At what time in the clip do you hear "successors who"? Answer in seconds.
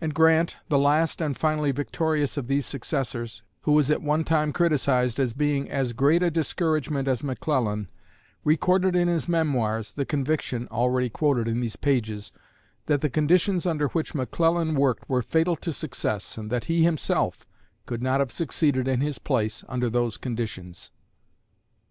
2.64-3.72